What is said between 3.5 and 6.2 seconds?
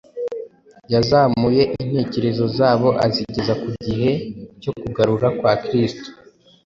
ku gihe cyo kugaruka kwa Kristo,